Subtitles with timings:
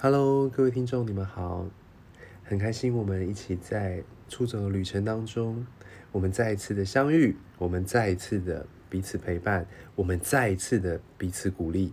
[0.00, 1.66] Hello，各位听众，你们好，
[2.44, 5.66] 很开心我们一起在出走的旅程当中，
[6.12, 9.66] 我们再一次的相遇，我们再一次的彼此陪伴，
[9.96, 11.92] 我们再一次的彼此鼓励。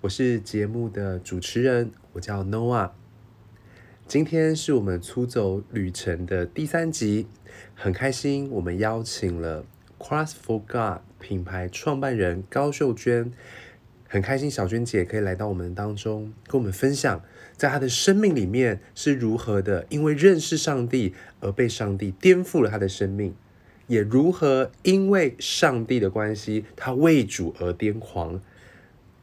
[0.00, 2.90] 我是节目的主持人，我叫 Noah。
[4.08, 7.28] 今天是我们出走旅程的第三集，
[7.76, 9.64] 很开心我们邀请了
[10.00, 13.32] Cross for God 品牌创办人高秀娟。
[14.14, 17.20] 很开心，小娟姐可以来到我们当中，跟我们分享，
[17.56, 23.34] 在她的生命里面是如何的，因为认识上帝而被上帝颠覆了她的生命，
[23.88, 28.40] 也如何因为上帝的关系，她为主而癫狂。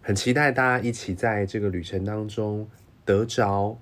[0.02, 2.68] 很期待大家一起在这个旅程当中
[3.06, 3.80] 得着，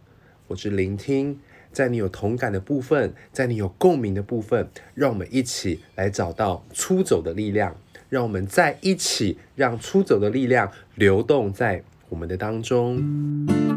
[0.47, 1.39] 或是聆听，
[1.71, 7.75] 在你有同感的部分，在你有共鸣的部分，让我们一起来找到出走的力量。
[8.09, 13.68] 让我们在一起，让出走的力量流动在我们的当中。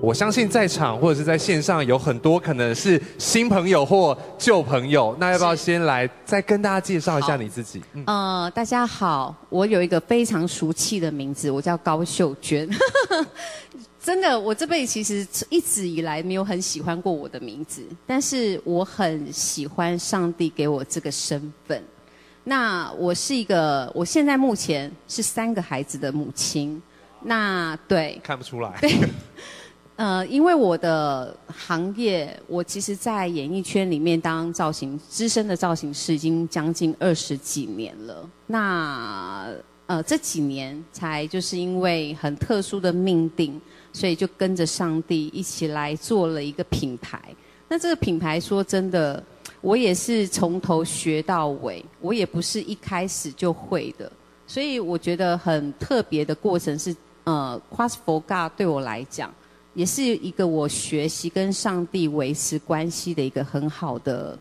[0.00, 7.82] 我相信在场或者是在线上有很多可能是新朋友或旧朋友，那要不要先来再跟大家介绍一下你自己？
[7.94, 12.68] 嗯、呃，大家好，我有一个非常俗气的名字，我叫高秀娟。
[14.00, 21.82] 真的，我这辈子其实一直以来没有很喜欢过我的名字，但是我很喜欢上帝给我这个身份。
[22.44, 26.80] 那我是一个，我现在目前是三个孩子的母亲。
[27.20, 28.78] 那对，看不出来。
[28.80, 28.90] 对，
[29.98, 38.30] 呃，因为我的行业，我其实，在演艺圈里面当造型资深的造型师，已经将近二十几年了。
[38.46, 39.48] 那
[39.86, 43.60] 呃，这几年才就是因为很特殊的命定。
[43.90, 47.20] 所以就跟着上帝一起来做了一个品牌。
[47.68, 49.20] 那这个品牌说真的，
[49.62, 54.12] 我也是从头学到尾，我也不是一开始就会的。
[54.46, 59.34] 所以我觉得很特别的过程是，呃，Cross for God 对我来讲，
[59.78, 64.36] 也是一个我学习跟上帝维持关系的一个很好的，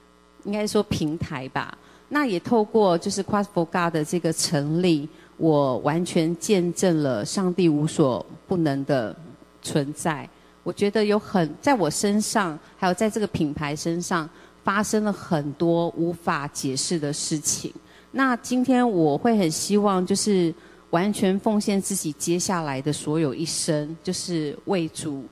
[0.44, 1.76] 应该说平台吧。
[2.08, 5.06] 那也透过就是 Cross for God 的这个成立。
[5.36, 9.14] 我完全见证了上帝无所不能的
[9.60, 10.26] 存在。
[10.62, 14.26] 我觉得有很在我身上，还有在这个品牌身上，
[14.64, 17.70] 发生了很多无法解释的事情。
[18.10, 20.52] 那今天我会很希望，就是
[20.90, 25.24] 完全奉献自己接下来的所有一生，就是为主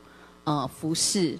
[0.44, 1.38] 呃服侍。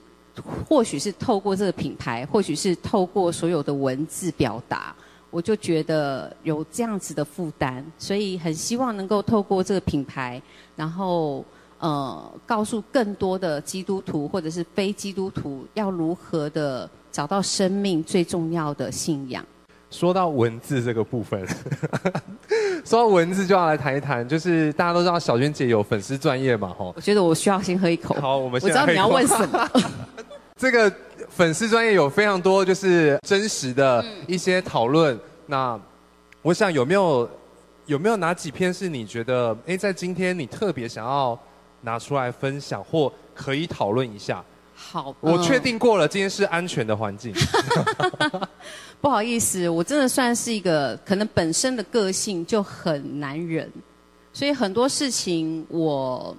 [0.69, 4.94] 或许是透过这个品牌，或许是透过所有的文字表达。
[5.31, 10.41] 我就觉得有这样子的负担，所以很希望能够透过这个品牌，
[10.76, 11.43] 然后
[11.78, 19.44] 呃，告诉更多的基督徒或者是非基督徒，要如何的找到生命最重要的信仰。
[19.91, 21.47] 说到文字这个部分，
[22.84, 26.92] 说到文字就要来谈一谈，就是大家都知道小娟姐有粉丝专业嘛，吼。
[26.97, 28.14] 我觉得我需要先喝一口。
[28.20, 29.70] 好，我们先我知道你要问什么。
[30.56, 30.92] 这个。
[31.28, 35.80] 粉丝专业有非常多就是真实的一些讨论，嗯、那
[36.41, 37.28] 我想有没有
[37.86, 41.38] 有没有哪几篇是你觉得哎，在今天你特别想要
[41.82, 44.42] 拿出来分享或可以讨论一下？
[44.76, 47.32] 好，我确定过了，今天是安全的环境。
[49.00, 53.70] 不好意思，我真的算是一个可能本身的个性就很难忍，
[54.32, 56.37] 所以很多事情我。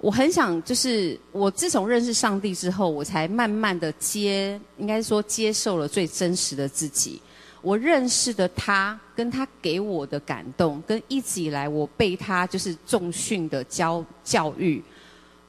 [0.00, 7.20] 我很想，就是我自从认识上帝之后，我才慢慢的接，应该说接受了最真实的自己。
[7.62, 14.80] 我认识的他，跟他给我的感动，跟一直以来我被他就是重训的教教育，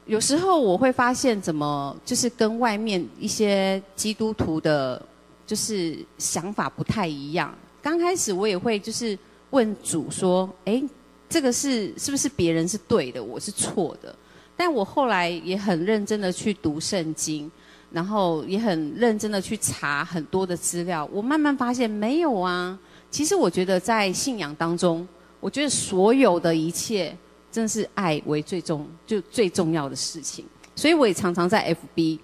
[0.10, 5.00] 有时候我会发现，怎么就是跟外面一些基督徒的，
[5.46, 7.54] 就是想法不太一样。
[7.80, 9.16] 刚开始我也会就是
[9.52, 10.84] 问主说：“哎，
[11.30, 14.16] 这个是是不是别人是对的，我是错的？”
[14.58, 17.50] 但我后来也很认真的去读圣经，
[17.92, 21.08] 然后也很认真的去查很多的资料。
[21.14, 22.76] 我慢慢发现没有啊。
[23.12, 25.08] 其实我觉得在信仰当中，
[25.40, 27.16] 我觉得所有的一切
[27.52, 30.46] 真是爱为最重，就最重要的事情。
[30.76, 32.20] 所以我也常常在 FB，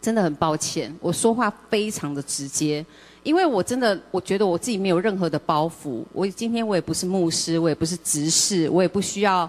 [0.00, 2.84] 真的很抱歉，我说话非常的直接，
[3.22, 6.04] 因为我真的我觉得我自己没有任何的包袱。
[6.12, 9.48] 我今天我也不是牧师，我也不是执事，我也不需要。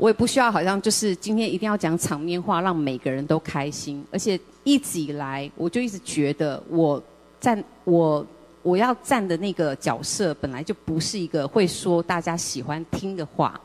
[0.00, 4.00] 我也不需要，好像就是今天一定要讲场面话，让每个人都开心。
[4.12, 7.02] 而且一直以来，我就一直觉得我
[7.40, 8.24] 站我
[8.62, 13.60] 我要站的那个角色，本来就不是一个会说大家喜欢听的话，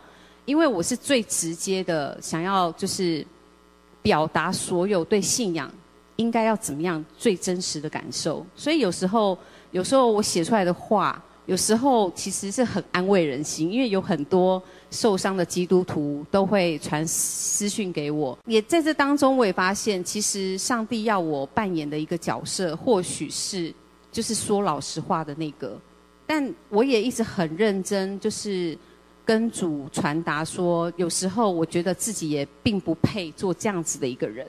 [0.45, 3.25] 因为我是最直接的，想要就是
[4.01, 5.71] 表达所有对信仰
[6.17, 8.45] 应该要怎么样最真实的感受。
[8.55, 9.37] 所以有时候，
[9.71, 14.61] 有时候我写出来的话，有时候其实是很安慰人心，因为有很多
[14.91, 18.37] 受伤的基督徒都会传私讯给我。
[18.45, 23.73] 也在这当中，我也发现，其实上帝要我扮演的一个角色，或许是
[24.11, 25.79] 就是说老实话的那个。
[26.25, 28.77] 但我也一直很认真，就是
[29.25, 34.45] 跟主传达说，有时候我觉得自己也并不配做这样子的一个人。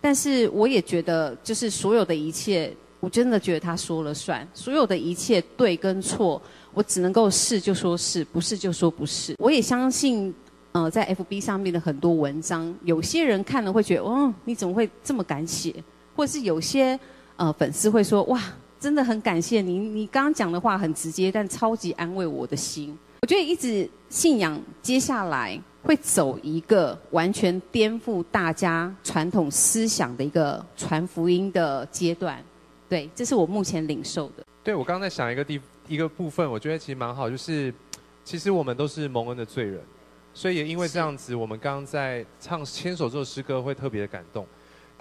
[0.00, 4.46] 但是我也觉得，就是所有的一切，我真的觉得他说了算。
[4.52, 6.40] 所有的一切对跟错，
[6.74, 9.34] 我只能够是就说是，不是就说不是。
[9.38, 10.34] 我也相信，
[10.72, 15.74] 呃，在 FB 上面的很多文章，有些人看了会觉得，哦，你怎么会这么敢写？
[16.16, 16.98] 或是有些
[17.36, 18.42] 呃粉丝会说，哇。
[18.82, 22.98] 真的很感谢你，你刚刚讲的话很直接，但超级安慰我的心。
[23.22, 32.42] 我觉得一直信仰接下来会走一个完全颠覆大家传统思想的一个传福音的阶段。
[32.88, 34.44] 对，这是我目前领受的。
[34.64, 37.72] 对，我刚在想一个地一个部分，我觉得其实蛮好，就是
[38.24, 39.80] 其实我们都是蒙恩的罪人，
[40.34, 44.44] 所以也因为这样子，我们刚刚在唱牵手这首诗歌会特别的感动。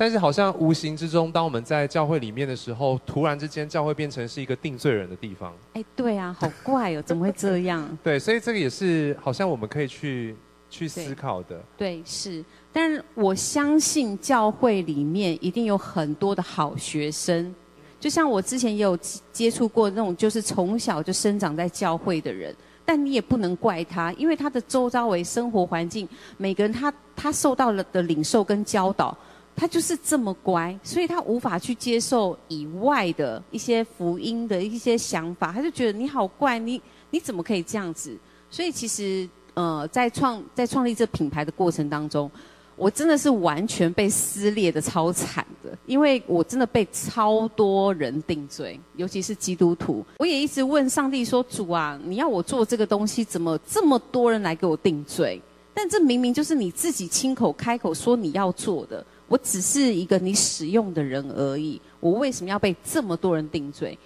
[0.02, 5.54] 但是好像无形之中，当我们在教会里面的时候，突然之间教会变成是一个定罪人的地方。
[5.74, 7.88] 哎，对啊，好怪哦，怎么会这样？
[8.04, 10.36] 对，所以这个也是好像我们可以去
[10.72, 11.64] 去思考的。
[11.78, 12.44] 对，对，是。
[12.74, 17.54] 但我相信教会里面一定有很多的好学生，
[18.00, 18.98] 就像我之前也有
[19.32, 22.56] 接触过那种，就是从小就生长在教会的人。
[22.84, 29.16] 但你也不能怪他，因为他的周遭为生活环境，每个人他他受到了的领受跟教导。
[29.56, 36.82] 他就是这么乖，所以他无法去接受以外的一些福音的一些想法，他就觉得你好怪，你
[37.12, 38.18] 你怎么可以这样子？
[38.50, 42.30] 所以其实呃，在创在创立这品牌的过程当中，
[42.76, 50.04] 我真的是完全被撕裂的超惨的，因为我真的被超多人定罪，尤其是基督徒。
[50.18, 55.40] 我也一直问上帝说：“主啊，你要我做这个东西，怎么这么多人来给我定罪？
[55.74, 63.98] 但这明明就是你自己亲口开口说你要做的。”我只是一个你使用的人而已，我为什么要被这么多人定罪？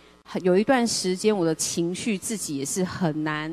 [0.44, 3.52] 有一段时间，我的情绪自己也是很难，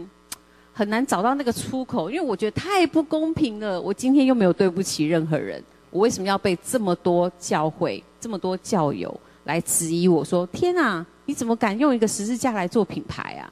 [0.74, 3.80] 很难找到那个出口，因为我觉得太不公平了。
[3.80, 13.50] 我今天又没有对不起任何人，我为什么要被这么多教会、这么多教友来质疑我说：“天啊，你怎么敢用一个十字架来做品牌啊？”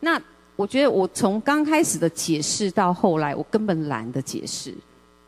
[0.00, 0.18] 那
[0.56, 4.72] 我觉得，我从刚开始的解释到后来，我根本懒得解释。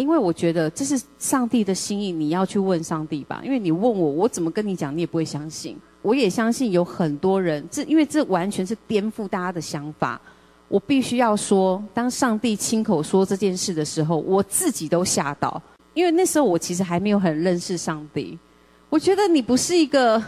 [0.00, 3.42] 因为我觉得这是上帝的心意，你要去问上帝吧。
[3.44, 5.76] 因为你问我，我怎么跟你讲，你也不会相信。
[6.00, 10.18] 我也相信有很多人，这因为这完全是颠覆大家的想法。
[10.68, 15.62] 我必须要说，当上帝亲口说这件事的时候，我自己都吓到。
[15.92, 18.38] 因为那时候我其实还没有很认识上帝。
[18.88, 20.22] 我觉得你不是一个，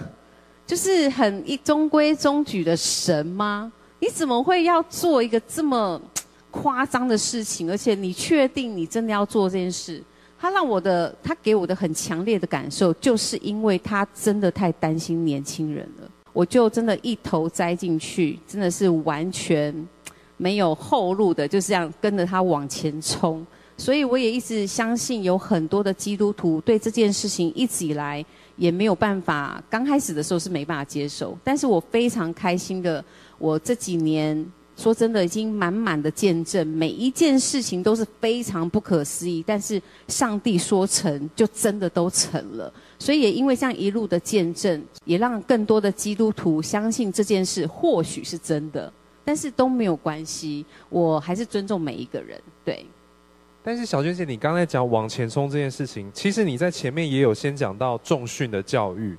[0.67, 3.73] 就是很一 中规中矩的神吗？
[4.01, 5.99] 你怎么会要做一个这么？
[6.53, 10.01] 夸张的事情，而且你确定你真的要做这件事？
[10.39, 16.11] 他让我的，他给我的很强烈的感受，就是因为他真的太担心年轻人了。
[16.33, 19.75] 我就真的一头栽进去，真的是完全
[20.37, 23.47] 没有后路的，就是这样跟着他往前冲。
[23.77, 28.25] 所以我也一直相信，有很多的基督徒对这件事情一直以来
[28.57, 29.63] 也没有办法。
[29.71, 33.05] 刚开始的时候是没办法接受，但是我非常开心的，
[33.39, 34.45] 我这几年。
[34.75, 39.45] 说真的，已经满满的见证，每一件事情都是非常不可思议。
[39.47, 48.93] 但是上帝说成就真的都成了，所以也因为这样一路的见证，也让更多的基督徒相信这件事或许是真的。
[49.25, 52.41] 但是都没有关系，我还是尊重每一个人。
[52.65, 52.85] 对。
[53.63, 59.17] 但是小娟姐，你刚才讲往前冲这件事情，其实你在前面也有先讲到重训的教育，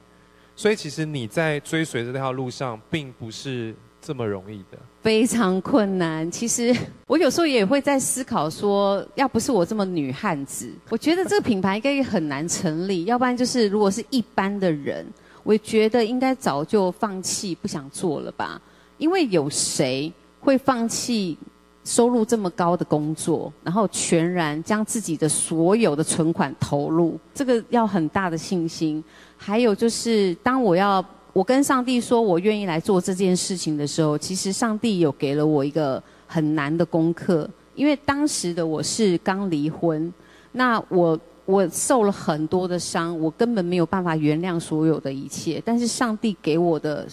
[0.55, 3.73] 所以其实你在追随着这条路上，并不是。
[4.05, 6.29] 这么容易的，非常困难。
[6.29, 6.75] 其实
[7.07, 13.05] 我有时候也会在思考说，要不是我这么女汉子，我觉得这个品牌应该也很难成立。
[13.05, 15.05] 要不然就是如果是一般的人，
[15.43, 18.61] 我觉得应该早就放弃不想做了吧。
[18.97, 21.37] 因为有谁会放弃
[21.85, 27.17] 收入这么高的工作，然后全然将自己的所有的存款投入？
[27.33, 29.01] 这个要很大的信心。
[29.37, 31.03] 还有就是，当我要。
[31.33, 40.13] 我跟上帝说，我愿意来做这件事情的时候，其实上帝有给了我一个很难的功课，因为当时的我是刚离婚，
[40.51, 45.61] 那我我受了很多的伤，我根本没有办法原谅所有的一切。
[45.65, 47.07] 但是上帝给我的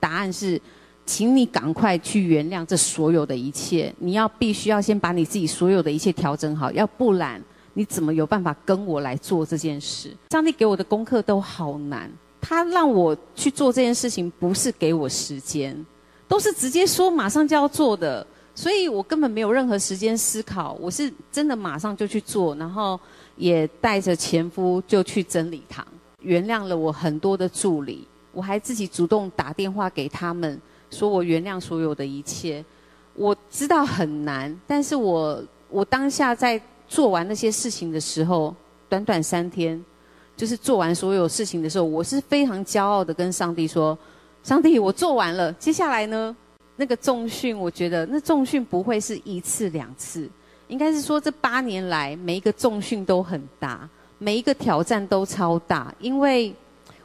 [0.00, 0.60] 答案是，
[1.06, 7.40] 请你赶快去原谅这所有的一切，你要必须要先把你自己所有的一切调整好，要不然。
[7.72, 10.10] 你怎么有办法跟我来做这件事？
[10.32, 15.86] 上帝给我的功课都好难，他让我去做这件事情，不是给我时间，
[16.26, 22.98] 都是直接说马上就要做的，所以我根本没有任何时间思考，我是真的马上就去做，然后
[23.36, 25.86] 也带着前夫就去真理堂，
[26.20, 32.64] 原谅了我很多的助理，我还自己主动打电话给他们，说我原谅所有的一切。
[33.14, 36.60] 我知道很难，但是我我当下在。
[36.90, 38.52] 做完那些事情的时候，
[38.88, 39.80] 短短三天，
[40.40, 43.96] 就是做完所有事情的时候，我是非常骄傲的跟上帝说
[44.42, 46.34] ：“上帝，我做完了，接下来呢？
[46.76, 50.26] 那个重训，我觉得那重训不会是一次两次，
[50.66, 56.54] 应该是说这八年来每一个重训都很大，每一个挑战都超大，因为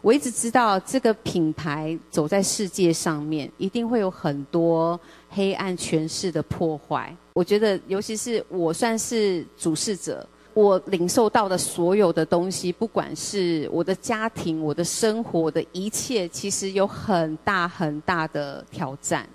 [0.02, 4.98] 我一直知道这个品牌走在世界上面，一定会有很多
[5.30, 10.26] 黑暗权势的破坏。”我觉得，尤其是我算是主事者，
[10.56, 19.28] 我领受到的所有的东西，不管是我的家庭、我的生活、的一切，其实有很大很大的挑战。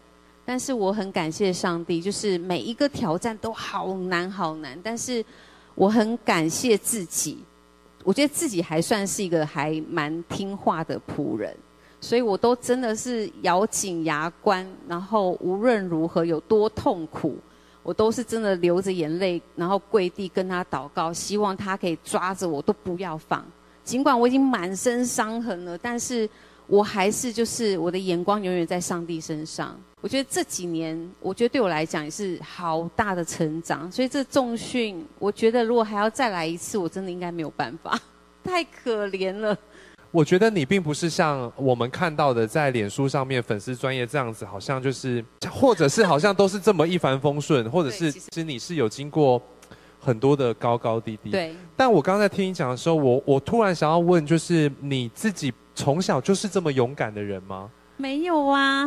[0.46, 4.76] 但是我很感谢上帝，就是每一个挑战都好难好难。
[4.82, 5.22] 但是
[5.74, 7.44] 我很感谢自己，
[8.02, 11.54] 我觉得自己还算是一个还蛮听话的仆人，
[12.00, 17.36] 所以我都真的是咬紧牙关，然后无论如何有多痛苦。
[17.82, 23.44] 我都是真的流着眼泪，然后跪地跟他祷告，希望他可以抓着我，都不要放。
[23.82, 26.28] 尽管我已经满身伤痕了，但是
[26.66, 29.76] 我还是就是我的眼光永远在上帝身上。
[30.02, 33.90] 我觉得这几年，我觉得对我来讲也是好大的成长。
[33.90, 37.98] 所以这重训，我觉得如果还要再来一次，我真的应该没有办法，
[38.44, 39.56] 太可怜了。
[40.12, 49.40] 我觉得你并不是像我们看到的，在脸书上面粉丝专业这样子，好像就是，或者是好像都是这么一帆风顺，或者是其实你是有经过
[50.00, 51.30] 很多的高高低低。
[51.30, 51.54] 对。
[51.76, 57.70] 但我刚刚在听你讲的时候，我我突然想要问，就是你自己从小就是这么勇敢的人吗？
[57.96, 58.84] 没有啊，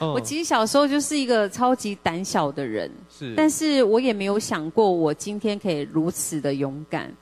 [0.00, 7.14] 嗯、我其实小时候就是一个超级胆小的人，是，但是我也没有想过我今天可以如此的勇敢。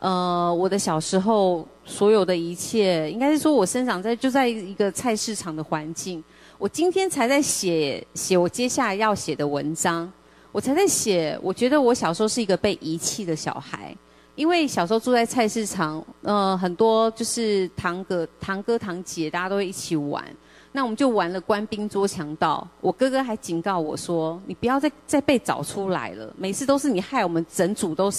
[0.00, 6.24] 呃，我的小时候所有的一切，应该是说我生长在就在一个菜市场的环境。
[6.56, 10.10] 我今天才在写写我接下来要写的文章，
[10.52, 11.38] 我才在写。
[11.42, 13.94] 我觉得我小时候是一个被遗弃的小孩，
[14.36, 20.24] 因为小时候住在菜市场，呃，很多就是堂哥、堂哥、堂姐，大家都会一起玩。
[20.72, 22.66] 那我们就玩了官兵捉强盗。
[22.80, 28.10] 我哥哥还警告我说：“你不要再再被找出来了，每次都是你害我们整组都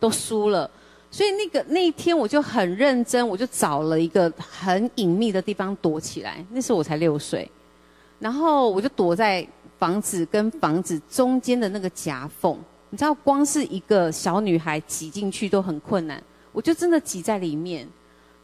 [0.00, 0.68] 都输了。”
[1.12, 6.44] 所以那个那一天我就很认真，我就找了一个很隐秘的地方躲起来。
[6.50, 7.50] 那时候我才六岁，
[8.20, 9.44] 然后我就躲在
[9.78, 12.56] 房子跟房子中间的那个夹缝。
[12.90, 17.88] 你知道，光是一个小女孩挤进去都很困难，我就真的挤在里面。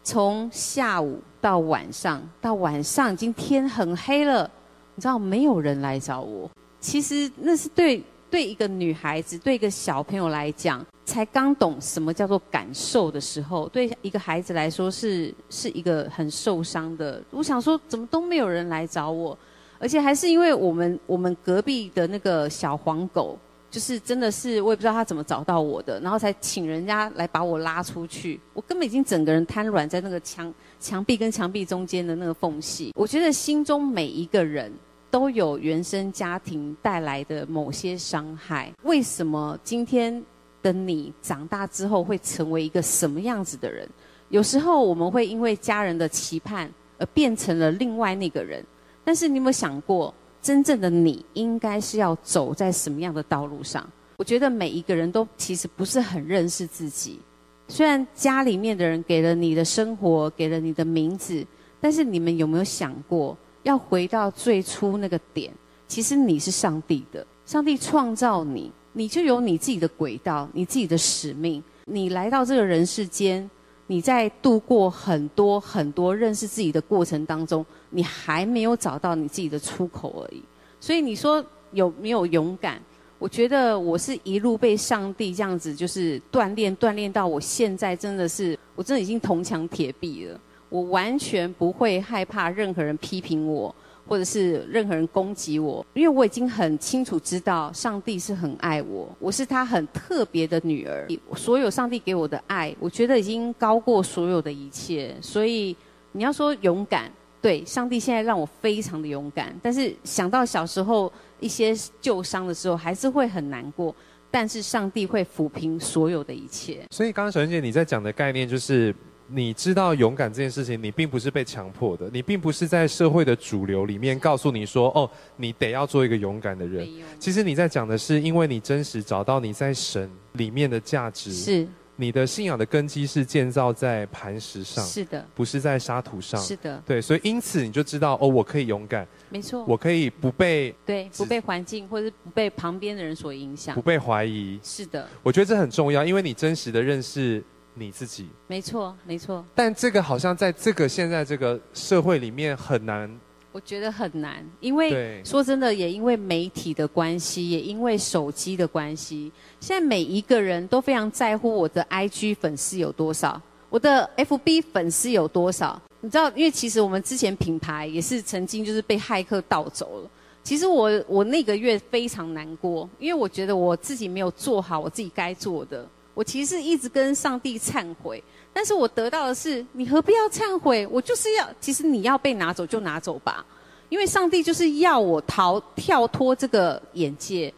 [0.02, 4.50] 从下午到晚上，到晚上已经天很黑了，
[4.94, 6.50] 你知道没有人来找我。
[6.80, 10.85] 其实那是对对一个女孩子，对一个小朋友来讲。
[11.06, 17.22] 才刚懂什么叫做感受的时候，对一个孩子来说是是一个很受伤的。
[17.30, 19.38] 我想说，怎么都没有人来找我，
[19.78, 23.38] 而且还是因为我们我们隔壁的那个小黄狗，
[23.70, 28.40] 就是真的是我也不知道他怎么找到我的，然后才请人家来把我拉出去。
[28.52, 32.92] 我根本已经整个人瘫软在那个墙墙壁跟墙壁中间的那个缝隙。
[32.96, 34.72] 我觉得心中每一个人
[35.08, 38.72] 都有原生家庭带来的某些伤害。
[38.82, 40.20] 为什么今天？
[40.66, 43.88] 的你长大之后会成为一个什么样子的人？
[44.30, 46.68] 有时候我们会因为家人的期盼
[46.99, 48.64] 而变成了另外那个人。
[49.04, 53.88] 但是你有没有想过，真正的你应该是要走在什么样的道路上？
[54.16, 57.20] 我觉得每一个人都其实不是很认识自己。
[57.68, 61.46] 虽然家里面的人给了你的生活，给了你的名字，
[61.80, 65.52] 但是你们有没有想过，要回到最初那个点？
[65.87, 68.73] 其实你是上帝的，上帝创造你。
[68.98, 71.62] 你就有你自己的轨道，你自己的使命。
[71.84, 73.48] 你来到这个人世间，
[73.88, 80.42] 你在度过很多很多认识自己的过程当中，你还没有找到你自己的出口而已。
[80.80, 82.80] 所以你说有没有勇敢？
[83.18, 90.40] 我觉得我是一路被上帝这样子就是锻炼锻炼到我现在真的是，我真的已经铜墙铁壁了。
[90.70, 93.74] 我完全不会害怕任何人批评我。
[94.06, 101.08] 或者是任何人攻击我，因为我已经很清楚知道上帝是很爱我，我是他很特别的女儿。
[101.34, 105.14] 所有上帝给我的爱，我觉得已经高过所有的一切。
[105.20, 105.76] 所以
[106.12, 107.10] 你要说勇敢，
[107.42, 109.54] 对，上帝现在让我非常的勇敢。
[109.62, 113.94] 但是想到小时候一些旧伤的时候，还是会很难过。
[114.30, 116.84] 但是上帝会抚平所有的一切。
[116.90, 118.94] 所以刚刚小娟姐你在讲的概念就是。
[119.28, 126.88] 你知道勇敢这件事情，你并不是被强迫的，你并不是在社会的主流里面告诉你说，哦，你得要做一个勇敢的人。
[127.18, 131.66] 其实你在讲的是，因为你真实找到你在神里面的价值，是。
[131.99, 147.42] 你的信仰的根基是建造在磐石上，是的，不是在沙土上，是的，对，所以因此你就知道，哦，我可以勇敢，没错，我可以不被对，不被环境或者不被旁边的人所影响，不被怀疑，是的，我觉得这很重要，因为你真实的认识。
[147.78, 149.45] 你自己没错，没错。
[149.54, 153.09] 但这个好像在这个现在这个社会里面很难。
[153.52, 163.40] 我觉得很难，因为说真的，也因为媒体的关系，也因为手机的关系，现在每一个人都非常在乎我的 IG 粉丝有多少，
[163.71, 165.80] 我的 FB 粉丝有多少。
[166.00, 170.11] 你知道，因为其实我们之前品牌也是曾经就是被骇客盗走了。
[170.42, 175.88] 其实我我那个月非常难过，因为我觉得我自己没有做好我自己该做的。
[176.16, 180.87] 我其实一直跟上帝忏悔，但是我得到的是，你何必要忏悔？
[180.87, 183.44] 我就是要，其实你要被拿走就拿走吧，
[183.90, 187.52] 因为上帝就是要我逃跳脱这个眼界。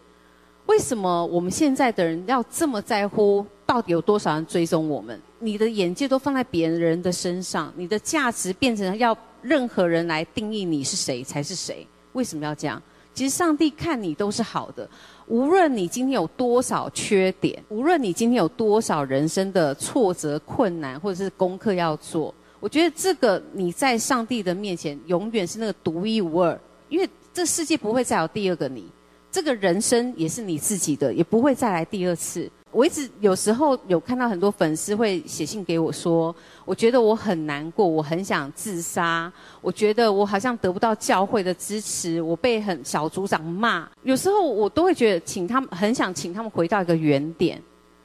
[0.67, 3.47] 为什么我们现在的人要这么在乎？
[3.65, 5.21] 到底有多少人追踪我们？
[5.38, 11.87] 你的眼界都放在别人的身上，你的价值变成要任何人来定义你是谁才是谁？
[12.15, 12.83] 为什么要这样？
[13.19, 14.89] 其实上帝看你都是好的。
[15.27, 26.57] 无论你今天有多少缺点，无论你今天有多少人生的挫折、困难，或者是功课要做，我觉得这个你在上帝的面前永远是那个独一无二，
[26.89, 28.85] 因为这世界不会再有第二个你，
[29.33, 32.49] 这个人生也是你自己的，也不会再来第二次。
[32.71, 36.35] 我一直有时候有看到很多粉丝会写信给我说，
[36.65, 39.33] 我觉得我很难过，我很想自杀，
[39.63, 43.89] 我觉得我好像得不到教会的支持，我被很小组长骂。
[44.03, 47.61] 有时候我都会觉得，请他们很想请他们回到一个原点。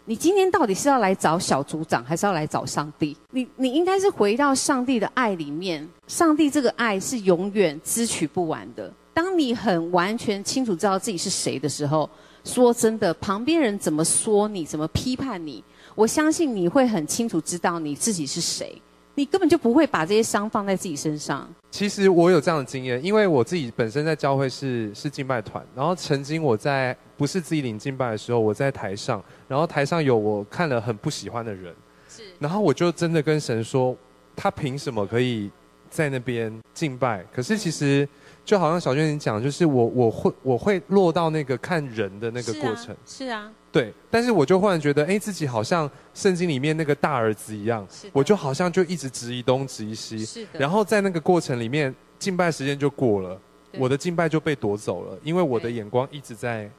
[0.05, 3.17] 你今天到底是要来找小组长，还是要来找上帝？
[3.32, 8.91] 你你应该是回到上帝的爱里面，上帝这个爱是永远支取不完的。
[9.13, 12.10] 当你很完全清楚知道自己是谁的时候。
[12.43, 15.63] 说真的，旁边人怎么说你，怎么批判你，
[15.95, 18.82] 我相信你会很清楚知道你自己是谁，
[19.15, 21.47] 你根本就不会把这些伤放在自己身上。
[21.71, 31.73] 其实我有这样的经验，因为我自己本身在教会是是敬拜团，然后曾经我在不是自己领敬拜的时候，我在台上，然后台上有我看了很不喜欢的人，
[32.10, 33.95] 是，然后我就真的跟神说，
[34.36, 35.49] 他凭什么可以
[35.89, 37.25] 在那边敬拜？
[37.34, 38.08] 可是其实。
[38.45, 43.93] 就好像小娟你讲，就是我我会我会落到那个看人的那个过程，是啊，是啊，对。
[44.12, 50.60] 但是我就忽然觉得，哎，自己好像圣经里面那个大儿子一样，我就好像就一直质疑东质疑西，是的。
[50.60, 53.39] 然后在那个过程里面，敬拜时间就过了，
[53.77, 56.69] 我的敬拜就被夺走了，因为我的眼光一直在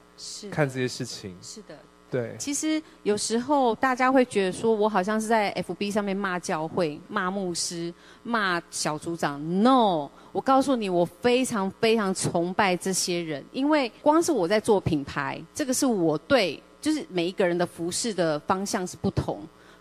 [0.51, 1.77] 看这些事情，是的。
[2.15, 9.43] 对，其实有时候大家会觉得说，我好像是在 FB 上面骂教会、骂牧师、骂小组长。
[9.65, 19.41] No，我告诉你，我非常非常崇拜这些人，因为光是我在做品牌，这个是我对，就是每一个人的服侍的方向是不同。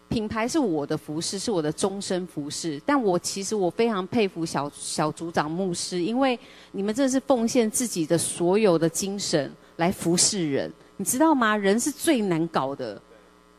[0.10, 2.82] 品牌是我的服侍，是我的终身服侍。
[2.84, 6.40] 但我其实我非常佩服小小组长、牧师，因为
[6.72, 10.72] 你们真的是奉献自己的所有的精神来服侍人。
[10.98, 11.58] 你知道吗？
[11.58, 13.02] 人是最难搞的，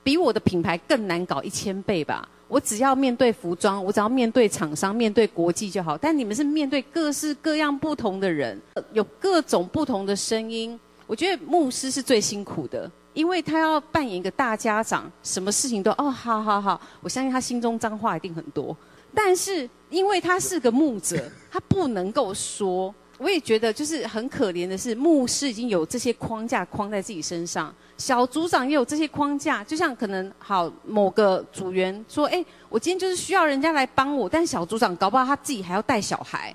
[0.03, 2.29] 比我的品牌更难搞一千倍吧。
[2.47, 5.99] 我只要面对服装，我只要面对厂商，面对国际就好。
[5.99, 8.61] 但你们是面对各式各样不同的人，
[8.93, 10.79] 有各种不同的声音。
[11.07, 16.81] 我觉得牧师是最辛苦的，因为他要扮演一个大家长，什么事情都哦，好好好。
[17.01, 18.77] 我相信他心中脏话一定很多，
[19.13, 22.95] 但是因为他是个牧者，他不能够说。
[23.19, 29.63] 我也觉得，就是很可怜的是，牧师已经有这些框架框在自己身上，小组长也有这些框架。
[29.63, 36.53] 就像可能好某个组员说：“哎，我今天就是需要人家来帮我。”但小组长搞不好他自己还要带小孩，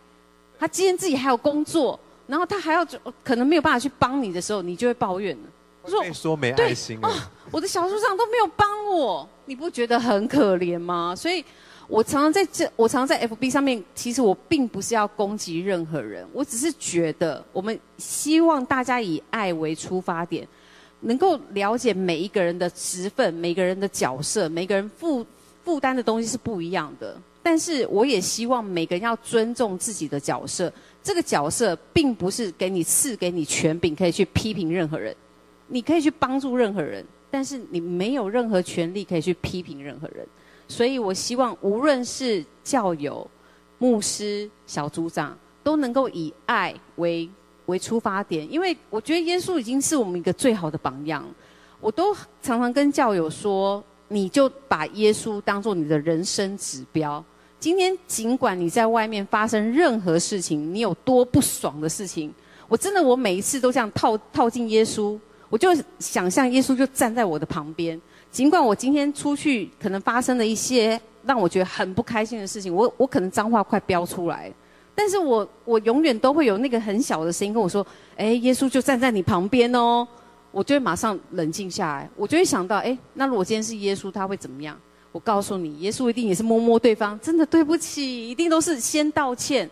[0.59, 2.85] 他今天自己还有工作，然后他还要
[3.23, 5.43] 可能没有办法去帮你的时候，你就会抱怨了。
[5.81, 7.15] 我说：“说没爱心啊、哦！
[7.51, 11.43] 我的小组长都没有帮我，你不觉得很可怜吗？”所以。
[11.89, 20.47] 我常常在这，我常常在 FB 上面，其实我并不是要攻击任何人，我只是觉得，我们希望大家以爱为出发点，
[21.01, 25.25] 能够了解每一个人的职分、每个人的角色、每个人负
[25.65, 27.19] 负担的东西是不一样的。
[27.41, 30.71] 但是，我也希望每个人要尊重自己的角色。
[31.01, 35.15] 这个角色并不是给你赐给你权柄，可以去批评任何人，
[35.67, 40.27] 你可以去帮助任何人，但是你没有任何权利可以去批评任何人。
[40.69, 43.29] 所以我希望，无论是教友、
[43.79, 47.29] 牧师、小组长，都能够以爱为
[47.65, 51.25] 为出发点，因为我觉得耶稣已经是我们一个最好的榜样。
[51.81, 57.23] 我都常常跟教友说，你就把耶稣当做你的人生指标。
[57.59, 62.33] 今天尽管你在外面发生任何事情，你有多不爽的事情，
[62.67, 67.99] 我真的我每一次都这样套套进耶稣，我就想象耶稣就站在我的旁边。
[68.31, 74.51] 尽管我今天出去可能发生了一些让我觉得很不开心的事情，我我可能脏话快飙出来，
[74.93, 77.85] 但是我我永远都会有那个很小的声音跟我说
[78.17, 80.07] ：“哎，耶稣就站在你旁边哦。”
[80.51, 84.75] 我就会马上冷静下来，我就会想到，哎，那如果今天是耶稣，他会怎么样？
[85.11, 89.69] 我告诉你，耶稣一定也是摸摸对方，真的对不起，一定都是先道歉。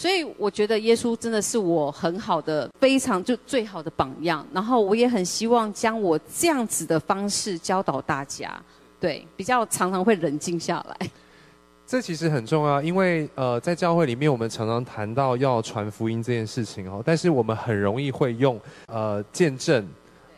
[0.00, 4.46] 所以我觉得耶稣真的是我很好的、非常就最好的榜样。
[4.50, 8.50] 然后我也很希望将我这样子的方式教导大家，
[8.98, 11.10] 对，比较常常会冷静下来。
[11.86, 19.86] 这其实很重要，因为呃，在教会里面，我们常常谈到要传福音这件事情哦，但是我们很容易会用呃见证。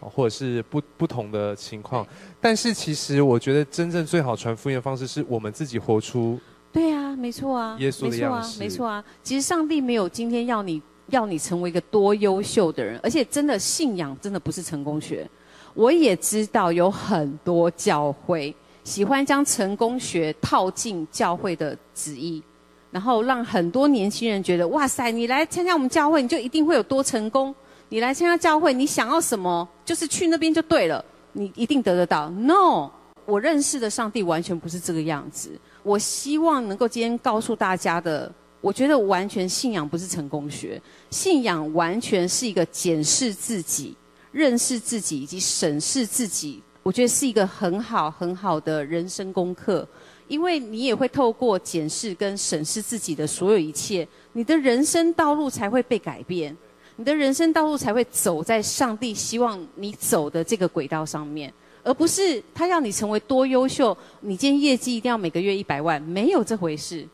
[0.00, 2.04] 或者是不不同的情况，
[2.40, 6.40] 但是其实我觉得真正最好传福音的方式是我们自己活出。
[6.72, 9.04] 对啊，没错啊，耶稣的样式，没错啊，没错啊。
[9.22, 15.28] 其实上帝没有今天要你要你成为一个多优秀的人，而且真的信仰真的不是成功学。
[15.74, 18.54] 我也知道有很多教会
[18.84, 22.42] 喜欢将成功学套进教会的旨意，
[22.90, 27.54] 然后让很多年轻人觉得哇塞，你来参加我们教会，你就一定会有多成功。
[27.90, 32.30] 你来参加教会，你想要什么，就是去那边就对了，你一定得得到。
[32.30, 32.90] No，
[33.26, 35.50] 我认识的上帝完全不是这个样子。
[35.82, 43.96] 我希望能够今天告诉大家的，我觉得完全信仰不是成功学，信仰完全是一个检视自己、
[44.30, 46.62] 认识自己以及审视自己。
[46.82, 49.86] 我觉得是一个很好很好的人生功课，
[50.26, 56.56] 因为你也会透过检视跟审视自己的所有一切，你的人生道路才会被改变。
[56.96, 63.96] 你的人生道路才会走在上帝希望你走的这个轨道上面，而不是他要你成为多优秀。
[64.20, 67.06] 你今天业绩一定要每个月一百万，没有这回事。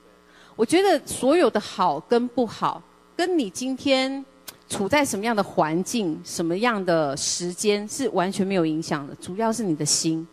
[0.57, 2.83] 我觉得所有的好跟不好，
[3.17, 4.25] 跟你今天
[4.69, 9.15] 处在什么样的环境、什么样的时间是完全没有影响的。
[9.17, 10.27] 主要是你的心。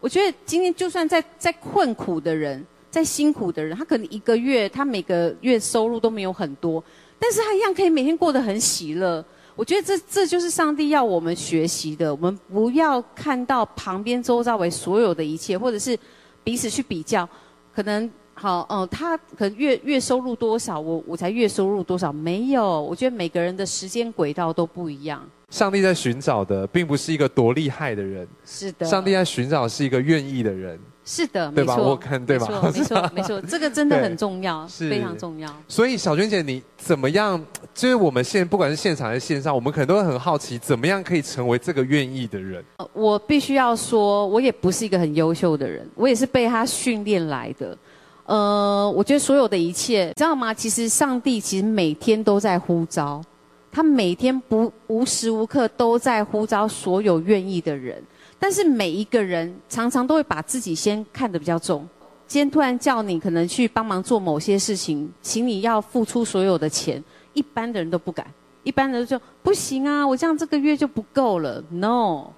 [0.00, 6.82] 我觉得今天就算在在困苦的人、在辛苦的人，他可能一个月他每个月收入都没有很多。
[7.18, 9.24] 但是他一样可以每天过得很喜乐。
[9.56, 12.14] 我觉得这这就是上帝要我们学习的。
[12.14, 15.98] 我们不要看到旁边周遭为所有的一切，或者是
[16.44, 17.28] 彼此去比较。
[17.74, 22.12] 可能好，嗯，他可能月月收入多少，我我才月收入多少？
[22.12, 22.82] 没有。
[22.82, 25.26] 我觉得每个人的时间轨道都不一样。
[25.48, 28.28] 上帝在寻找的，并不是一个多厉害的人。
[28.44, 28.84] 是的。
[28.86, 30.78] 上帝在寻找是一个愿意的人。
[31.08, 31.76] 是的，对吧？
[31.76, 32.48] 没错，我看对吧？
[32.62, 35.48] 没错，没错， 这个真的很重要，是非常重要。
[35.68, 37.40] 所以小娟姐，你怎么样？
[37.72, 42.64] 就是我们现不管是现场还是线上，我们可能都会很好奇，怎么样可以成为这个愿意的人？
[42.92, 47.78] 我必须要说，我也不是一个很优秀的人，我也是被他训练来的。
[48.24, 50.52] 呃，我觉得所有的一切，知道吗？
[50.52, 53.22] 其实上帝其实每天都在呼召，
[53.70, 58.02] 他每天不无时无刻都在呼召所有愿意的人。
[58.38, 61.88] 但是每一个人常常都会把自己先看得比较重。
[62.26, 67.02] 今天突然叫你可能去帮忙做某些事情，请你要付出所有的钱，
[67.34, 68.26] 一般的人都不敢。
[68.62, 71.62] 一般的人就说不行啊，我这样这个月就不够了。
[71.70, 72.30] No，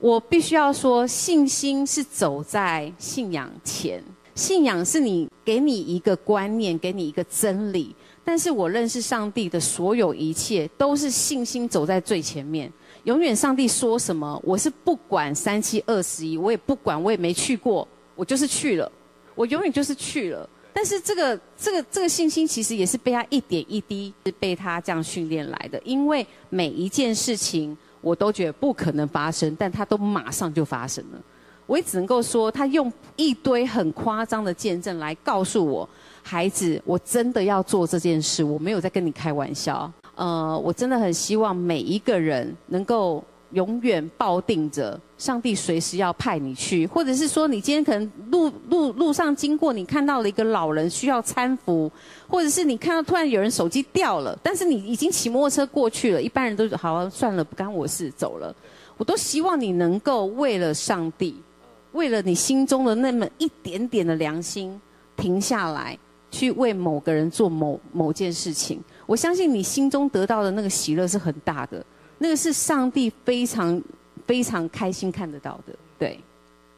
[0.00, 4.02] 我必须要说，信心是走在信仰前，
[4.34, 7.94] 信仰是你给你一个观念，给你一个真理。
[8.24, 12.72] 但是我认识上帝的所有一切，都是信心走在最前面。
[13.04, 18.90] 永远，上帝说什么，我是不管三七二十一，我也不管，我也没去过，我就是去了，
[19.34, 20.48] 我永远就是去了。
[20.72, 25.80] 但是这个这个这个信心，其实也是被他一点一滴是被他这样训练来的。
[25.84, 31.20] 因为每一件事情，我都觉得不可能发生，但他都马上就发生了。
[31.66, 35.88] 我也只能够说，他用一堆很夸张的见证来告诉我，
[36.22, 39.92] 孩子，我真的要做这件事，我没有在跟你开玩笑。
[40.14, 43.22] 呃，我真的很希望每一个人能够
[43.52, 51.90] 永远抱定着上帝随时要派你去，或者是说你今天可能路路路上经过，你看到了一个老人需要搀扶，
[52.28, 58.54] 或者是你看到突然有人手机掉了，但是你已经骑摩托车过去了，一般人都好啊，算了，不干我事，走了。
[58.98, 61.34] 我都希望你能够为了上帝，
[61.92, 64.80] 为了你心中的那么一点点的良心，
[65.16, 65.98] 停下来，
[66.30, 68.80] 去为某个人做某某件事情。
[69.12, 71.84] 我相信你心中得到的那个喜乐是很大的，
[72.16, 73.78] 那个是上帝非常
[74.26, 76.18] 非常开心看得到的，对。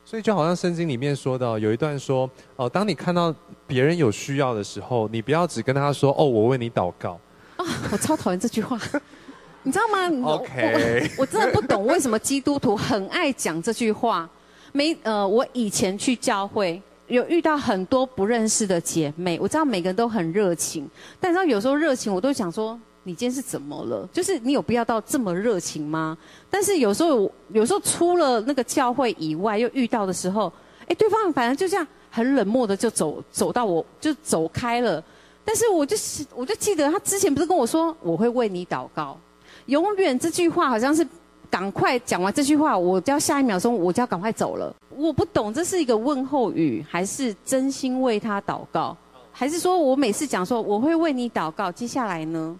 [0.04, 3.32] 所以就好像圣经里面说的，有一段说，哦，当你看到
[3.68, 7.12] 别人有需要的时候，你不要只跟他说，哦，我为你祷告。
[7.54, 8.76] 啊，我超讨厌这句话。
[9.62, 14.28] 你知道吗？OK，我，我真的不懂为什么基督徒很爱讲这句话。
[14.72, 20.88] 没呃，我以前去教会有遇到很多不认识的姐妹，我知道每个人都很热情，
[21.20, 24.08] 但是有时候热情我都想说，你今天是怎么了？
[24.12, 26.16] 就是你有必要到这么热情吗？
[26.48, 30.50] 但是有时候有时候出了那个教会以外又遇到的时候，
[30.86, 35.02] 哎，对方反正就这样很冷漠的就走走到我就走开了。
[35.44, 39.20] 但是我就是我就记得他之前不是跟我说我会为你祷告，
[39.66, 41.06] 永远这句话好像是。
[41.54, 44.74] 赶快讲完这句话，我就要下一秒钟我就要赶快走了。
[44.96, 48.96] 我不懂这是一个问候语，还是真心为他祷告，
[49.30, 52.58] 还是说我每次讲说我会为你祷告，接下来呢？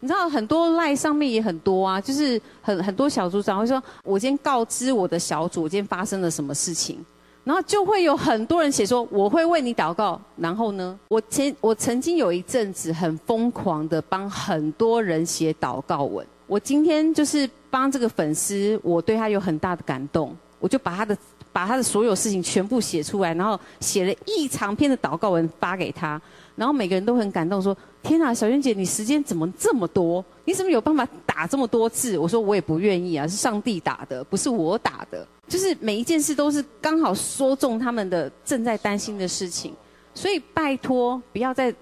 [0.00, 7.02] 你知道很多赖上面也很多啊，就是很很多小组长会说，我今天告知我的小组今天发生了什么事情，
[7.42, 16.26] 然后就会有很多人写说我会为你祷告，然后呢，我前我曾经有一阵子很疯狂的帮很多人写祷告文。
[16.46, 21.16] 我今天就是帮这个粉丝，我对他有很大的感动，我就把他的
[21.52, 26.20] 把他的所有事情全部写出来，然后写了一长篇的祷告文发给他，
[26.54, 30.24] 然后每个人都很感动，说：“天哪，小娟姐，你时间怎么这么多？
[30.44, 39.74] 你怎么有办法打这么多字？”我说：“我也不愿意啊，是上帝打的，不是我打的，就是每一件事都是刚好说中他们的正在担心的事情，
[40.14, 41.74] 所以拜托不要再。”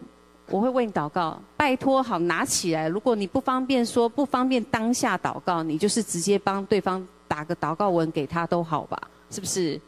[0.50, 2.86] 我会为你祷告，拜托好拿起来。
[2.86, 9.00] 如果你不方便说，不方便当下祷告，你就是直接帮对方打个祷告文给他都好吧？
[9.30, 9.80] 是不是？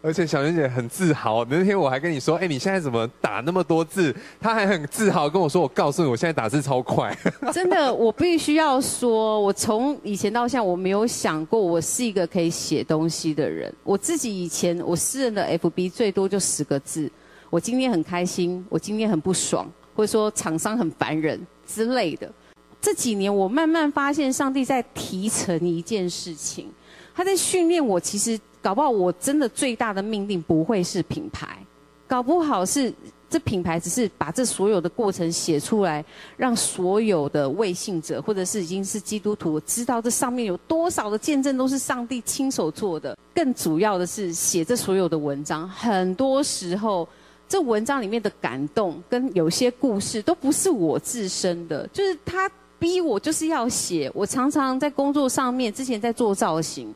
[0.00, 4.14] 而且小娟姐很自豪，那天我还跟你说，哎，你现在怎么打那么多字？
[4.40, 7.14] 她还很自豪跟我说，我告诉你，我现在打字超快。
[7.52, 13.70] 真的，我必须要说，我从以前到现在，我没有想过我是一个可以写东西的人。
[13.82, 17.10] 我自己以前我私人的 FB 最多就十个字。
[17.50, 22.32] 我今天很开心，我今天很不爽，或者说厂商很烦人之类的。
[22.80, 26.68] 这几年我慢慢发现，上帝在提成一件事情，
[27.12, 27.98] 他在训练我。
[27.98, 31.58] 其实搞不好，我真的最大的命令不会是品牌，
[32.06, 32.94] 搞不好是
[33.28, 36.04] 这品牌只是把这所有的过程写出来，
[36.36, 43.18] 让所有的未信者或者是已经是基督徒知道这上面有多少的见证都是上帝亲手做的。
[43.34, 47.08] 更主要的是写这所有的文章，很多时候。
[47.50, 54.08] 这文章里面的感动跟有些故事都不是我自身的，就是他逼我就是要写。
[54.14, 56.94] 我常常在工作上面，之前在做造型，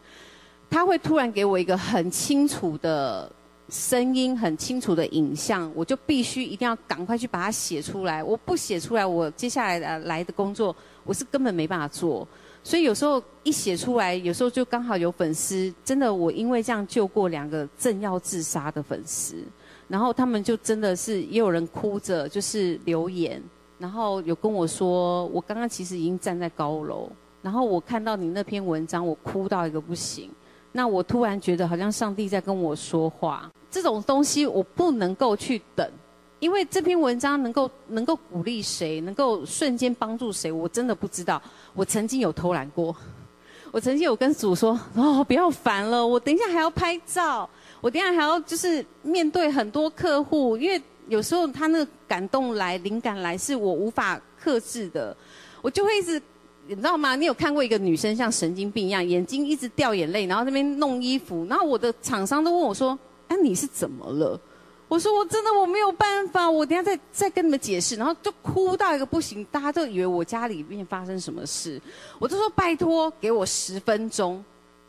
[0.70, 3.28] 他会突然给我一个很清楚的
[3.68, 8.22] 声音、很清楚的影像，我就必须一定要赶快去把它写出来。
[8.22, 12.26] 我不写出来，我接下来的来的工作我是根本没办法做。
[12.62, 19.34] 所以有时候一写出来，有时候就刚好有粉丝，真的我因为这样救过两个正要自杀的粉丝。
[19.88, 23.42] 然后他们就真的是也有人哭着，就是留言，
[23.78, 27.10] 然后有跟我说，我刚刚其实已经站在高楼，
[27.42, 30.30] 然后我看到你那篇文章，我哭到一个不行。
[30.72, 35.88] 那我突然觉得好像上帝在跟我说话，这种东西我不能够去等，
[36.40, 41.40] 因为这篇文章能够能够鼓励谁，能够瞬间帮助谁，我真的不知道。
[41.74, 42.96] 我曾经有偷懒过，
[43.70, 47.48] 我曾经有跟主说，哦，不要烦了，我等一下还要拍照。
[47.84, 55.14] 我等下还要就是面对很多客户，因为有时候他那个感动来、灵感来，是我无法克制的，
[55.60, 56.18] 我就会一直，
[56.66, 57.14] 你知道吗？
[57.14, 64.40] 你有看过一个女生像神经病一样，眼睛一直掉眼泪，然后那边弄衣服，然后我的厂商都问我说：“哎，你是怎么了？”
[64.88, 71.78] 我说：“我真的我没有办法，我等下再再跟你们解释。”然后就哭到一个不行，大家都以为我家里面发生什么事，
[72.18, 74.42] 我就说：“拜托，给我十分钟。”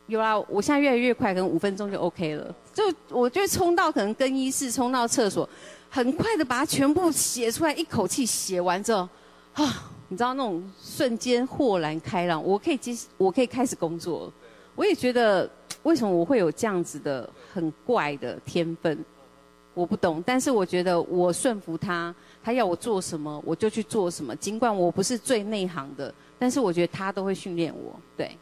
[0.06, 2.54] 有啦，我现在越来越快，可能五分钟就 OK 了。
[2.72, 5.48] 就我就冲到可能更衣室，冲到厕所，
[5.90, 9.08] 很快的把它全部写出来，一口气写完之后，
[9.54, 14.32] 啊，你知道那种瞬间豁然开朗，我可以接，我可以开始工作。
[14.76, 15.50] 我也觉得
[15.82, 19.04] 为什么我会有这样子的很怪的天分，
[19.74, 20.22] 我不懂。
[20.24, 22.14] 但是我觉得我顺服他，
[22.44, 24.36] 他要我做什么，我就去做什么。
[24.36, 28.36] 尽管我不是最内行的，但是我觉得他都会训练我，对。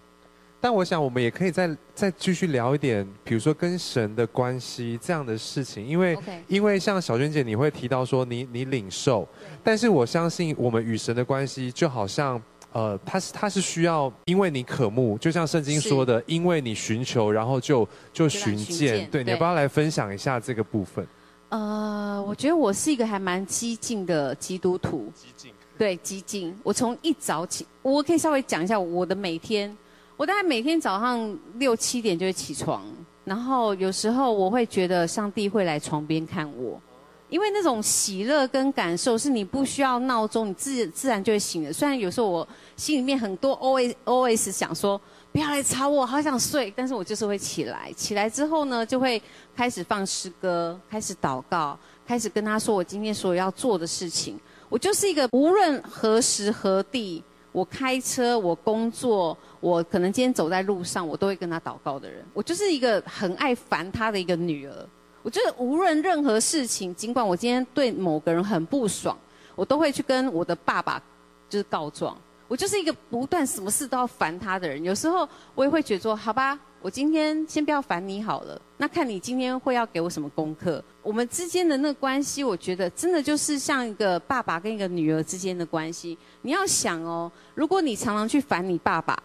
[0.65, 6.39] 但我想，我们也可以再再继续聊一点，比如说跟神的关系这样的事情，因为 Okay.
[6.49, 9.29] 因为像小娟姐，你会提到说你你领受，
[9.63, 12.41] 但是我相信我们与神的关系就好像，
[12.73, 21.07] 呃，他是他是需要，因为你渴慕，就像圣经说的，因为你寻求，然后就就寻见，对，对你要不要来分享一下这个部分？
[21.51, 26.59] 呃，我觉得我是一个还蛮激进的基督徒，激进，对，激进。
[26.63, 29.77] 我从一早起，我可以稍微讲一下我的每天。
[30.17, 32.83] 我大概每天早上六七点就会起床，
[33.25, 36.81] 然后有时候我会觉得上帝会来床边看我，
[37.29, 41.73] 因为那种喜乐跟感受是你不需要闹钟，你自自然就会醒的。
[41.73, 42.47] 虽然有时候我
[42.77, 45.01] 心里面很多 OS OS 想说
[45.33, 47.93] 不要来吵我，好想睡，但是我就是会起来。
[47.95, 49.21] 起来之后呢，就会
[49.57, 54.39] 开始放诗歌，开始祷告，开始跟他说我今天所有要做的事情。
[54.69, 57.23] 我就是一个无论何时何地，
[57.55, 62.25] 我开车，我工作，我可能今天走在路上，我都会跟他祷告的人。
[62.35, 64.75] 我就是一个很爱烦他的一个女儿。
[65.23, 69.17] 我觉得无论任何事情，尽管我今天对某个人很不爽，
[69.55, 71.01] 我都会去跟我的爸爸
[71.49, 72.19] 就是告状。
[72.47, 74.83] 我就是一个不断什么事都要烦他的人。
[74.85, 78.61] 有时候我也会觉得说，好吧，我今天先不要烦你好了。
[78.77, 80.83] 那看你今天会要给我什么功课？
[81.03, 86.19] 我们之间的那个关系，我觉得真的就是像一个爸爸跟一个女儿之间的关系。
[86.43, 89.19] 你要想哦，如果你常常去烦你爸爸，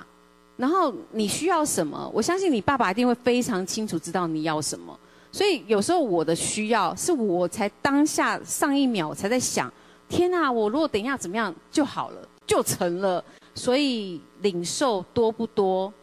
[0.56, 4.98] 然后你需要什么，我相信你爸爸一定会非常清楚知道你要什么。
[5.32, 9.72] 所以有时候我的需要是我才当下上一秒才在想，
[10.08, 13.24] 天哪，我如果等一下怎么样就好了，就成了。
[13.54, 15.94] 所以领受多不多？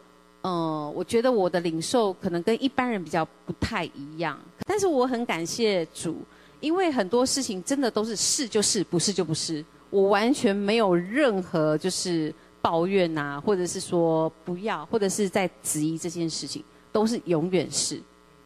[0.43, 4.39] 嗯、我觉得我的领受可能跟一般人比较不太一样。
[4.65, 6.19] 但是我很感谢主，
[6.61, 9.65] 因为很多事情真的都是是就是，不是就不是。
[9.91, 12.33] 我完全没有任何就是
[12.63, 18.01] 抱怨呐、啊，或者是说不要，或者是在质疑这件事情，都是永远是，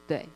[0.07, 0.27] 对。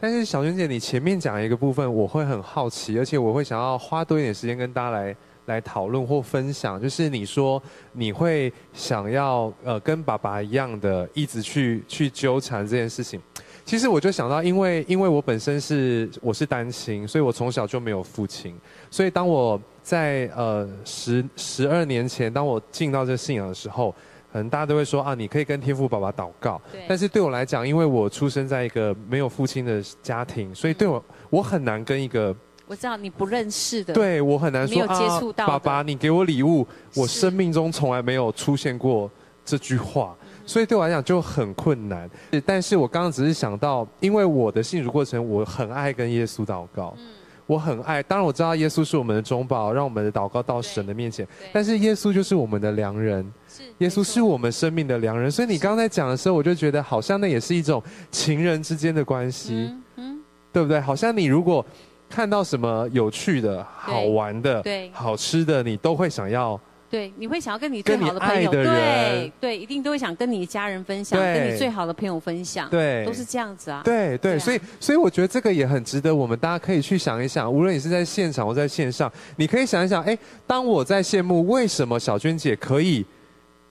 [0.00, 6.80] 但是小娟姐，你前面讲一个部分，我会很好奇，而且我会想要花多一点时间跟大家来来讨论或分享。
[6.80, 7.60] 就是你说
[7.92, 13.20] 你会想要呃跟爸爸一样的，一直去去纠缠这件事情。
[13.64, 18.54] 其实我就想到，因为因为我本身是我是单亲，所以我从小就没有父亲。
[18.90, 23.94] 所以当我在呃十十二年前，当我进到这个信仰的时候。
[24.32, 26.60] 可能大家都会说啊，你可以跟天父爸爸祷告。
[26.86, 39.10] 但是对我来讲，因为我出生在一个没有父亲的家庭，所以对我我很难跟一个我知道你不认识的，对我很难说没有接触到、啊、爸爸，你给我礼物，我生命中从来没有出现过
[39.44, 42.10] 这句话，所以对我来讲就很困难。
[42.44, 46.94] 但是我刚刚只是想到，因为我的信主过程，我很爱跟耶稣祷告。
[46.98, 47.06] 嗯
[47.46, 51.24] 我很爱，当然我知道耶稣是我们的中保，让我们的祷告到神的面前。
[51.52, 55.30] 但是耶稣就是我们的良人，是耶稣是我们生命的良人。
[55.30, 60.20] 所以你刚才讲的时候，我就觉得好像那也是一种情人之间的关系，嗯，嗯，
[60.52, 60.80] 对不对？
[60.80, 61.64] 好像你如果
[62.08, 66.60] 看到什么有趣的、好玩的、好吃的，你都会想要。
[66.88, 73.82] 对，你会想要跟你最好的朋友，对对，一定都会想跟你的家人分享，跟你最好的朋友分享，对，都是这样子啊。
[73.84, 80.16] 对对，所以所以我觉得这个也很值得我们大家可以去想一想，无论你是在现场或在线上，你可以想一想，哎，
[80.46, 83.04] 当我在羡慕为什么小娟姐可以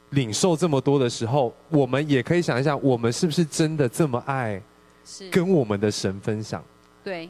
[0.10, 4.62] 领受这么多的时候，我们也可以想一想，我们是不是真的这么爱，
[5.32, 6.62] 跟我们的神分享？
[7.02, 7.30] 对，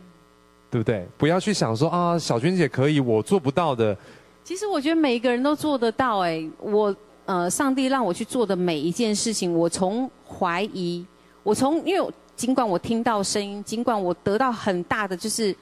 [0.76, 1.08] 对不对？
[1.18, 3.98] 不要去想说啊，小娟姐可以，我做不到的。
[4.44, 6.94] 其实我觉得每一个人都做得到哎，我
[7.26, 11.06] 呃，上帝让我去做的每一件事情，我从怀疑，
[11.44, 15.56] 我从因为尽管我听到声音，尽管我得到很大的就是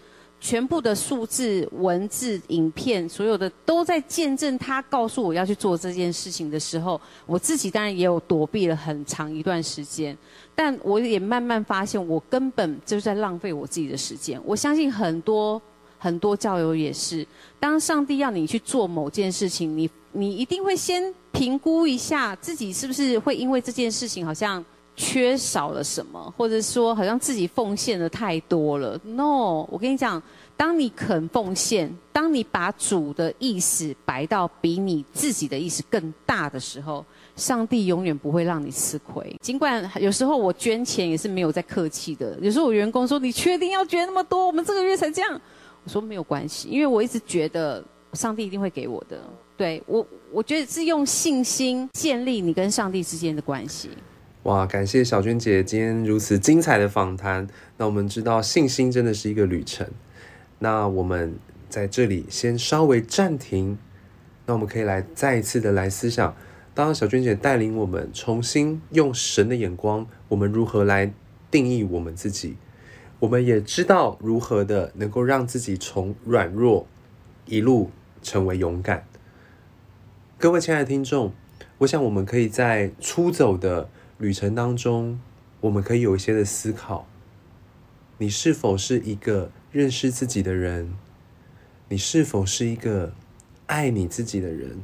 [0.43, 10.17] 全部的数字、文字、影片，所有的都在见证他告诉我要去做这件事情的时候，我自己当然也有躲避了很长一段时间，
[10.53, 14.37] 但我也慢慢发现，我根本就是在浪费我自己的时间。
[14.43, 15.61] 我相信很多。
[15.97, 17.25] 很多教友也是，
[17.61, 21.01] 当上帝要你去做某件事情，你你一定会先
[21.31, 24.61] 评估一下自己是不是会因为这件事情好像
[24.95, 28.99] 缺少了什么，或者说好像自己奉献的太多了。
[29.03, 30.21] No，我跟你讲，
[30.55, 37.03] 当你肯奉献，当你把主的意思摆到比你自己的意思更大的时候，
[37.35, 39.35] 上帝永远不会让你吃亏。
[39.41, 44.45] 尽管有时候我捐钱也是没有在客气的，有时候我员工说：“你确定要捐那么多？
[44.45, 45.41] 我们这个月才这样。”
[45.83, 49.19] 我说没有关系，因为我一直觉得上帝一定会给我的。
[49.57, 53.89] 对，我，我觉得是用信心建立你跟上帝之间的关系。
[54.43, 57.47] 哇，感谢小娟姐今天如此精彩的访谈。
[57.77, 59.89] 那我们知道信心真的是一个旅程。
[60.59, 61.35] 那我们
[61.69, 63.77] 在这里先稍微暂停。
[64.45, 66.35] 那我们可以来再一次的来思想，
[66.73, 71.13] 当小娟姐带领我们重新用神的眼光，我们如何来
[71.49, 72.57] 定义我们自己？
[73.19, 76.85] 我们也知道如何的能够让自己从软弱
[77.45, 77.91] 一路
[78.21, 79.05] 成为勇敢。
[80.37, 81.31] 各位亲爱的听众，
[81.77, 83.87] 我想我们可以在出走的
[84.17, 85.19] 旅程当中，
[85.61, 87.07] 我们可以有一些的思考：
[88.17, 90.93] 你是否是一个认识自己的人？
[91.89, 93.13] 你是否是一个
[93.67, 94.81] 爱你自己的人？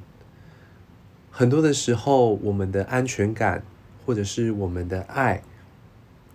[1.32, 3.64] 很多的时候，我们的安全感，
[4.06, 5.44] 或者是我们的爱，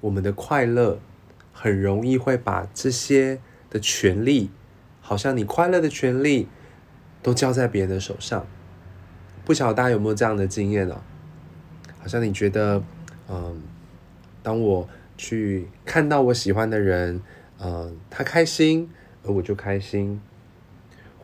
[0.00, 1.00] 我们的快乐。
[1.56, 3.40] 很容易会把这些
[3.70, 4.50] 的权利，
[5.00, 6.48] 好像你快乐的权利
[7.22, 8.44] 都交在别人的手上。
[9.44, 11.00] 不晓得大家有没有这样的经验呢？
[12.04, 12.82] 好像你觉得，
[13.30, 13.62] 嗯，
[14.42, 14.86] 当我
[15.16, 17.18] 去看到我喜欢的人，
[17.58, 18.90] 嗯，他开心，
[19.22, 20.20] 而我就开心，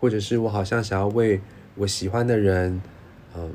[0.00, 1.42] 或者是我好像想要为
[1.74, 2.80] 我喜欢的人，
[3.36, 3.52] 嗯，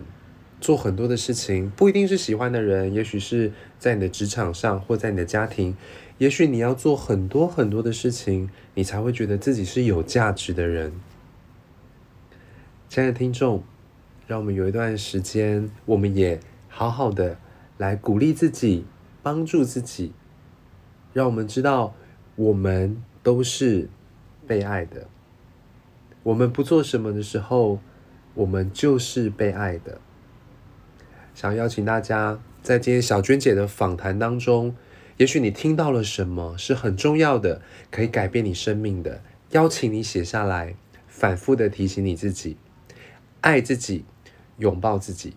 [0.61, 5.75] 做很多的事情，不一定是喜欢的人，也许是在你的职场上，或在你的家庭，
[6.19, 10.93] 也许你要做很多很多的事情，你才会觉得自己是有价值的人。
[12.87, 13.63] 亲爱的听众。
[14.27, 16.39] 让我们有一段时间，我们也
[16.77, 17.37] 好好的
[17.77, 18.85] 来鼓励自己，
[19.23, 20.11] 帮助自己。
[21.13, 21.95] 让我们知道，
[22.35, 23.87] 我们都是
[24.45, 25.07] 被爱的。
[26.23, 27.79] 我们不做什么的时候，
[28.33, 30.01] 我们就是被爱的。
[31.33, 34.75] 想邀请大家，在今天小娟姐的访谈当中，
[35.15, 39.21] 也许你听到了什么是很重要的，可以改变你生命的，
[39.51, 40.75] 邀请你写下来，
[41.07, 42.57] 反复的提醒你自己，
[43.39, 44.03] 爱自己。
[44.57, 45.35] 拥抱自己，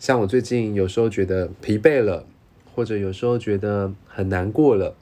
[0.00, 2.26] 像我最近有时候觉得疲惫了，
[2.74, 4.96] 或者有时候觉得很难过了，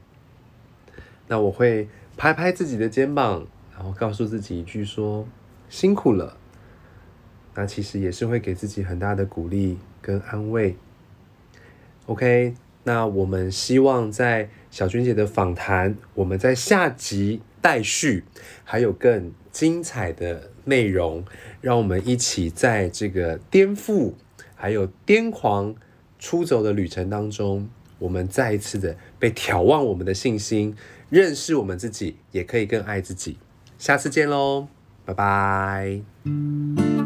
[1.28, 5.24] 那我会拍拍自己的肩膀，然后告诉自己一句说
[5.70, 6.36] ：“辛苦了。”
[7.55, 10.74] 那其实也是会给自己很大的鼓励跟安慰。
[12.07, 18.24] OK，那我们希望在小娟姐的访谈，我们在下集待续，
[18.64, 21.24] 还有更精彩的内容。
[21.61, 24.14] 让我们一起在这个颠覆
[24.61, 25.74] 还有癫狂
[26.18, 30.76] 出走的旅程当中，我们再一次的被眺望我们的信心，
[31.09, 33.38] 认识我们自己，也可以更爱自己。
[33.78, 34.66] 下次见喽，
[35.04, 36.97] 拜拜。